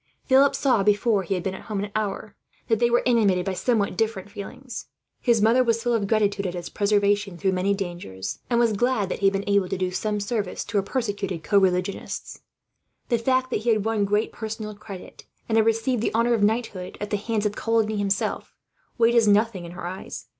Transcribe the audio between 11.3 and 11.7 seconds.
co